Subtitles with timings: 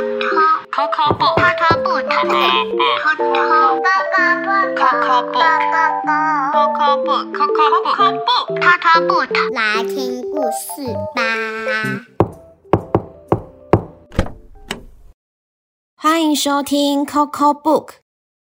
[0.00, 1.36] Coco book.
[1.36, 1.76] Coco
[7.04, 7.28] book.
[8.56, 9.28] Coco book.
[9.52, 11.20] 来听故事吧。
[15.94, 17.96] 欢迎收听 Coco Book。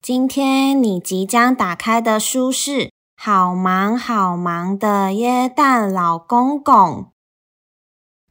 [0.03, 2.71] 今天你即将打开的书是
[3.17, 7.13] 《好忙好忙的耶诞老公公》。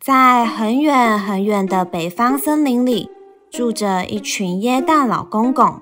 [0.05, 3.09] 在很远很远的北方森林里，
[3.55, 5.79] 住着一群耶诞老公公。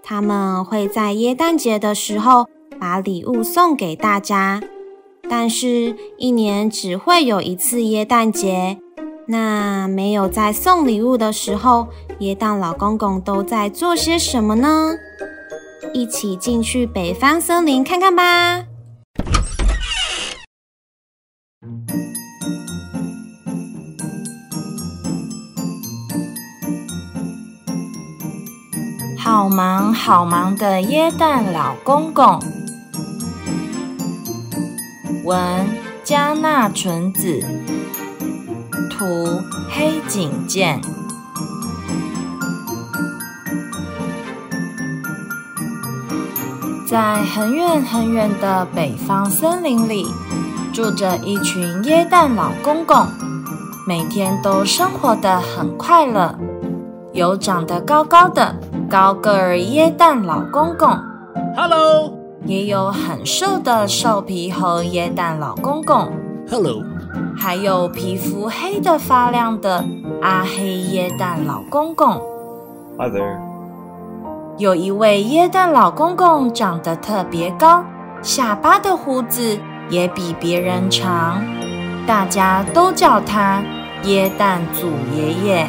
[0.00, 2.46] 他们会在耶诞节的时候
[2.78, 4.62] 把礼物送给大家，
[5.28, 8.78] 但是，一年只会有一次耶诞节。
[9.26, 11.88] 那没有在送礼物的时候，
[12.20, 14.92] 耶诞老公公都在做些什么呢？
[15.92, 18.69] 一起进去北方森林看看吧。
[29.32, 32.40] 好忙好忙的耶诞老公公，
[35.24, 35.68] 文
[36.02, 37.40] 加纳纯子，
[38.90, 40.80] 图黑井健。
[46.84, 50.08] 在很远很远的北方森林里，
[50.72, 53.06] 住着一群耶诞老公公，
[53.86, 56.36] 每天都生活得很快乐。
[57.12, 58.54] 有长得高高的
[58.90, 60.88] 高个儿椰蛋老公公
[61.56, 62.10] ，Hello；
[62.44, 66.10] 也有很瘦的瘦皮猴椰蛋老公公
[66.50, 66.82] ，Hello；
[67.38, 69.84] 还有皮肤黑的发亮的
[70.20, 72.20] 阿黑椰蛋老公公
[72.98, 73.38] ，Hi there。
[74.58, 77.84] 有一位椰蛋老公公长得特别高，
[78.22, 79.56] 下巴的胡子
[79.88, 81.40] 也比别人长，
[82.08, 83.62] 大家都叫他
[84.02, 85.66] 椰蛋祖爷爷。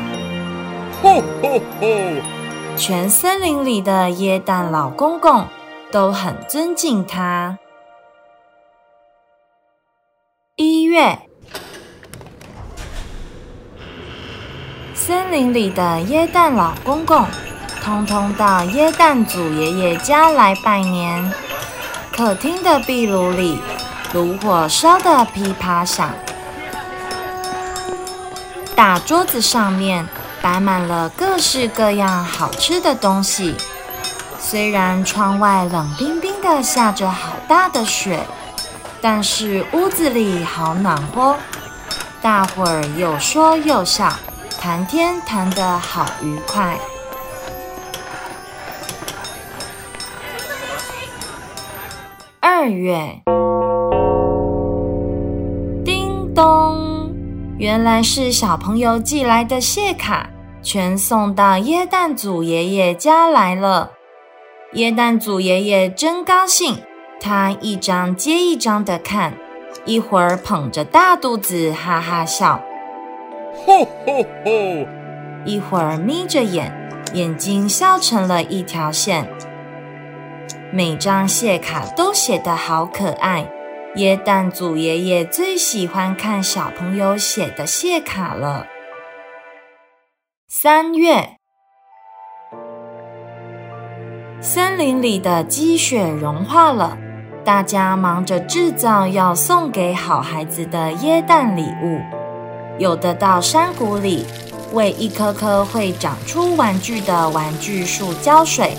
[1.04, 2.41] 吼吼吼！
[2.82, 5.46] 全森林里的耶诞老公公
[5.92, 7.60] 都很尊敬他。
[10.56, 11.20] 一月，
[14.96, 17.24] 森林里的耶诞老公公。
[17.84, 21.32] 通通到耶诞祖爷爷家来拜年。
[22.12, 23.60] 客厅的壁炉里，
[24.12, 26.10] 炉火烧得噼啪响。
[28.76, 30.08] 大桌子上面
[30.42, 33.56] 摆满了各式各样好吃的东西。
[34.40, 38.26] 虽然窗外冷冰冰的下着好大的雪，
[39.00, 41.36] 但是屋子里好暖和。
[42.22, 44.12] 大伙儿又说又笑，
[44.60, 46.78] 谈天谈得好愉快。
[52.40, 53.22] 二月，
[55.84, 56.81] 叮咚，
[57.62, 60.28] 原来是小朋友寄来的谢卡，
[60.64, 63.92] 全送到耶诞祖爷爷家来了。
[64.74, 66.82] 耶诞祖爷爷真高兴，
[67.20, 69.36] 他一张接一张的看，
[69.86, 72.60] 一会儿捧着大肚子哈哈笑，
[73.64, 74.88] 吼吼吼，
[75.46, 76.74] 一会儿眯着眼，
[77.14, 79.30] 眼睛笑成了一条线。
[80.74, 83.48] 每张谢卡都写得好可爱，
[83.96, 88.66] 耶诞祖爷爷最喜欢看小朋友写的谢卡了。
[90.48, 91.36] 三月，
[94.40, 96.98] 森林里的积雪融化了，
[97.44, 102.00] 大家忙着制造要送给好孩子的耶诞礼物。
[102.80, 104.26] 有的到山谷里
[104.72, 108.74] 为一棵棵会长出玩具的玩具树浇水。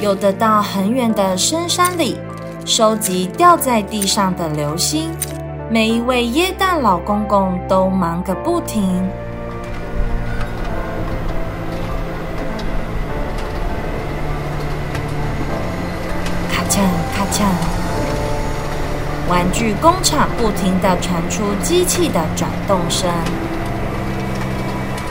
[0.00, 2.16] 有的到很远的深山里
[2.64, 5.10] 收集掉在地上的流星，
[5.68, 9.08] 每一位耶诞老公公都忙个不停。
[16.48, 16.78] 咔嚓
[17.16, 17.42] 咔嚓，
[19.28, 23.10] 玩具工厂不停的传出机器的转动声。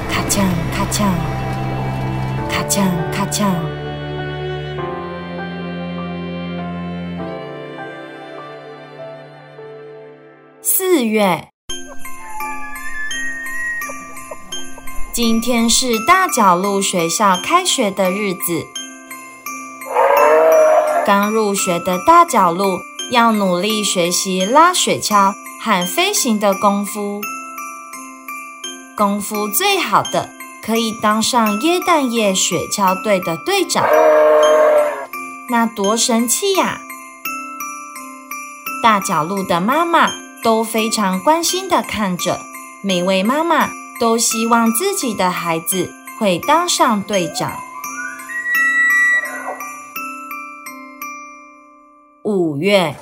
[0.09, 0.43] 咔嚓
[0.73, 1.03] 咔嚓，
[2.49, 3.76] 咔嚓咔嚓。
[10.69, 11.47] 四月，
[15.13, 18.65] 今天是大角鹿学校开学的日子。
[21.05, 22.79] 刚入学的大角鹿
[23.13, 25.31] 要努力学习拉雪橇
[25.63, 27.21] 和飞行的功夫。
[28.97, 30.31] 功夫最好的
[30.61, 33.87] 可以当上耶诞夜雪橇队的队长，
[35.49, 36.81] 那多神气呀！
[38.83, 40.26] 大角鹿的妈妈。
[40.47, 42.39] 都非常关心的看着，
[42.81, 47.51] 每位妈妈都希望自己的孩子会当上队长。
[52.23, 52.95] 五月，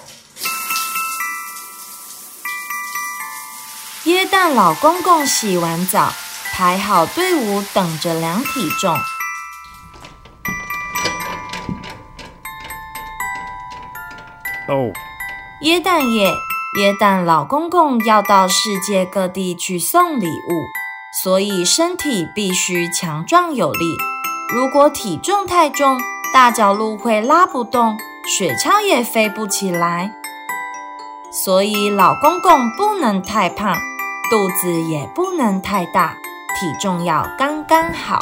[4.06, 6.12] 耶诞老公公洗完澡，
[6.51, 8.98] 排好队伍，等着量体重。
[14.68, 14.91] 哦，
[15.62, 16.33] 耶诞夜，
[16.77, 20.66] 耶诞老公公要到世界各地去送礼物，
[21.24, 23.86] 所以身体必须强壮有力。
[24.54, 25.98] 如果体重太重，
[26.33, 27.95] 大脚鹿会拉不动，
[28.38, 30.12] 雪橇也飞不起来。
[31.31, 33.74] 所以老公公不能太胖，
[34.30, 36.13] 肚子也不能太大，
[36.60, 38.22] 体重要刚刚好。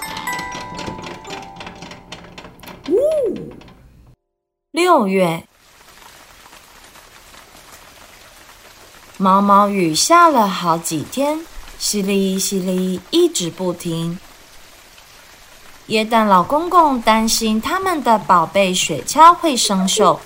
[4.72, 5.44] 六月。
[9.24, 11.40] 毛毛雨下了好几天，
[11.80, 14.20] 淅沥淅沥一直不停。
[15.86, 20.20] 耶诞老公公担心他们的宝贝雪橇会生锈，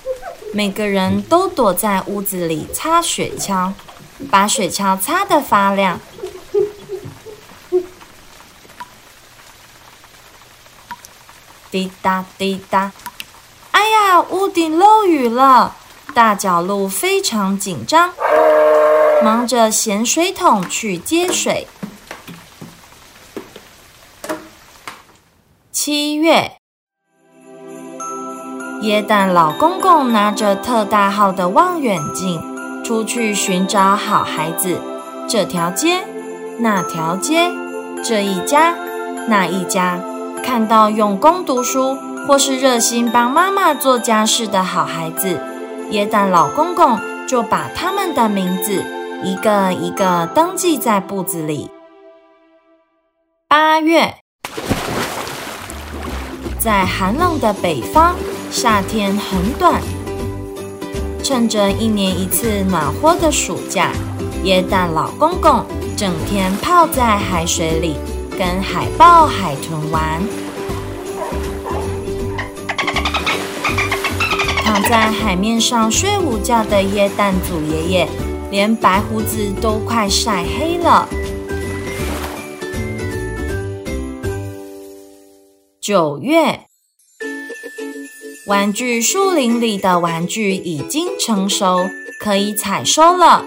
[0.52, 3.72] 每个人都躲在屋子里擦雪橇，
[4.32, 6.00] 把雪橇擦得发亮。
[11.70, 12.90] 滴答滴答，
[13.70, 15.76] 哎呀，屋顶漏雨了！
[16.14, 18.12] 大角鹿非常紧张。
[19.22, 21.66] 忙着衔水桶去接水。
[25.72, 26.52] 七月，
[28.82, 32.40] 耶诞老公公拿着特大号的望远镜
[32.84, 34.80] 出去寻找好孩子。
[35.28, 36.04] 这条街，
[36.58, 37.50] 那条街，
[38.04, 38.74] 这一家，
[39.28, 40.00] 那一家，
[40.44, 45.40] 看到用功读书或是热心帮妈妈做家事的好孩子，
[45.90, 48.84] 耶诞老公公就把他们的名字。
[49.24, 51.68] 一个一个登记在簿子里。
[53.48, 54.14] 八月，
[56.60, 58.14] 在寒冷的北方，
[58.52, 59.82] 夏天很短。
[61.24, 63.90] 趁着一年一次暖和的暑假，
[64.44, 65.66] 耶诞老公公
[65.96, 67.96] 整天泡在海水里，
[68.38, 70.22] 跟海豹、海豚玩。
[74.62, 78.08] 躺在海面上睡午觉的耶诞祖爷爷。
[78.50, 81.08] 连白胡子都快晒黑了。
[85.80, 86.60] 九月，
[88.46, 91.88] 玩具树林里的玩具已经成熟，
[92.20, 93.44] 可以采收了。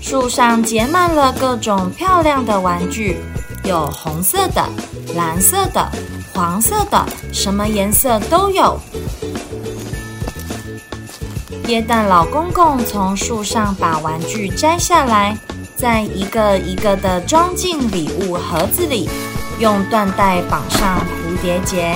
[0.00, 3.16] 树上结满了各种漂亮的玩具，
[3.64, 4.68] 有红色的、
[5.14, 5.90] 蓝色的、
[6.34, 8.78] 黄色的，什么颜色都有。
[11.68, 15.36] 耶诞老公公从树上把玩具摘下来，
[15.76, 19.08] 在一个一个的装进礼物盒子里，
[19.58, 21.94] 用缎带绑上蝴蝶结。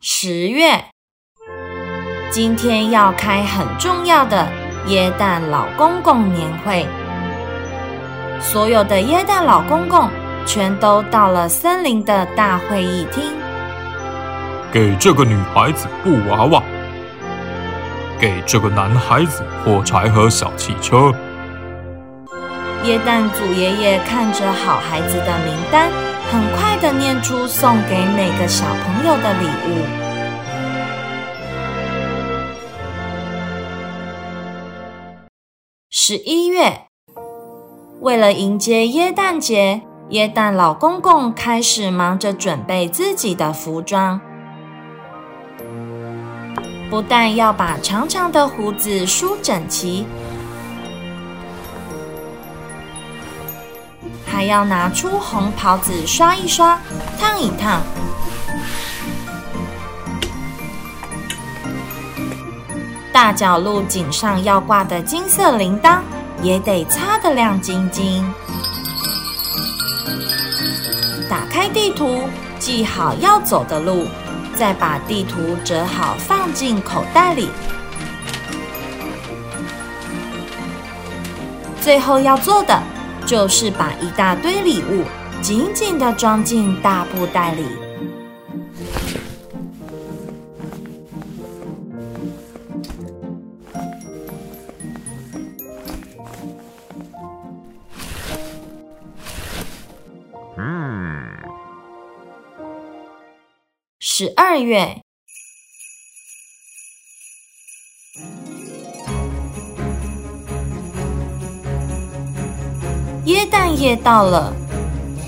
[0.00, 0.84] 十月，
[2.30, 4.48] 今天要开很重要的
[4.88, 6.84] 耶诞老公公年会。
[8.40, 10.08] 所有的耶诞老公公
[10.46, 13.24] 全都到了森林的大会议厅。
[14.72, 16.62] 给这个女孩子布娃娃，
[18.20, 21.12] 给这个男孩子火柴和小汽车。
[22.84, 25.90] 耶诞祖爷爷看着好孩子的名单，
[26.30, 29.84] 很快的念出送给每个小朋友的礼物。
[35.90, 36.85] 十一月。
[38.00, 44.20] 为了迎接耶诞节，耶诞老公公开始忙着准备自己的服装。
[46.90, 50.06] 不但要把长长的胡子梳整齐，
[54.26, 56.78] 还要拿出红袍子刷一刷、
[57.18, 57.80] 烫一烫。
[63.12, 66.00] 大角鹿颈上要挂的金色铃铛。
[66.42, 68.24] 也得擦得亮晶晶。
[71.28, 72.28] 打开地图，
[72.58, 74.06] 记好要走的路，
[74.54, 77.48] 再把地图折好放进口袋里。
[81.80, 82.82] 最后要做的，
[83.26, 85.04] 就是把一大堆礼物
[85.40, 87.85] 紧紧的装进大布袋里。
[104.18, 105.02] 十二月。
[113.26, 114.54] 耶诞夜到了，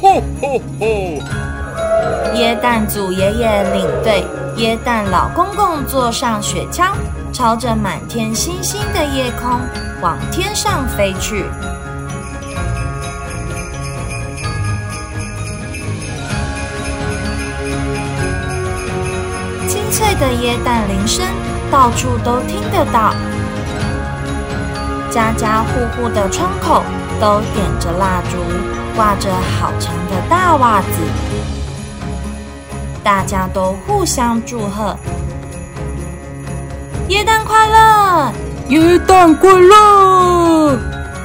[0.00, 0.86] 吼吼吼！
[2.34, 4.24] 耶诞祖爷爷领队，
[4.56, 6.94] 耶诞老公公坐上雪橇，
[7.30, 9.60] 朝着满天星星的夜空
[10.00, 11.44] 往天上飞去。
[20.18, 21.24] 的耶诞铃声
[21.70, 23.14] 到处都听得到，
[25.10, 26.82] 家家户户的窗口
[27.20, 28.36] 都点着蜡烛，
[28.96, 30.86] 挂着好长的大袜子，
[33.04, 34.96] 大家都互相祝贺：
[37.08, 38.32] 耶诞快乐！
[38.68, 40.78] 耶诞快乐！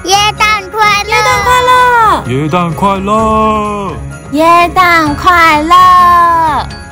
[0.05, 1.12] 耶诞快乐！
[1.13, 2.23] 耶诞快乐！
[2.27, 3.95] 耶诞快乐！
[4.31, 6.82] 耶诞快乐！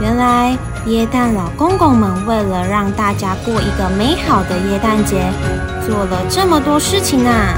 [0.00, 5.32] 原来耶诞老公公们为了让大家过一个美好的耶诞节，
[5.86, 7.54] 做了这么多事情啊！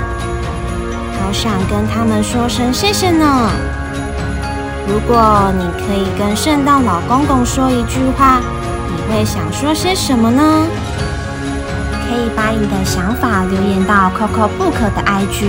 [1.19, 3.51] 好想跟他们说声谢谢呢。
[4.87, 8.39] 如果你可以跟圣诞老公公说一句话，
[8.89, 10.43] 你会想说些什么呢？
[12.09, 15.49] 可以把你的想法留言到 Coco Book 的 IG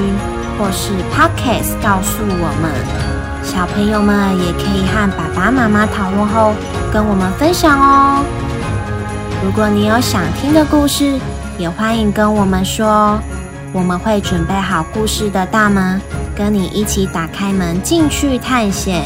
[0.58, 2.72] 或是 Podcast 告诉我们。
[3.44, 6.54] 小朋友们也可以和爸爸妈妈讨论后
[6.92, 8.24] 跟我们分享哦。
[9.44, 11.20] 如果你有想听的故事，
[11.58, 13.20] 也欢迎跟我们说，
[13.74, 16.02] 我们会准备好故事的大门，
[16.36, 19.04] 跟你一起打开门进去探险。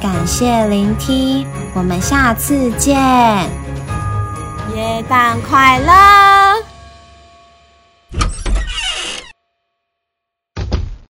[0.00, 2.98] 感谢聆听，我们下次见，
[4.74, 6.63] 耶诞快乐！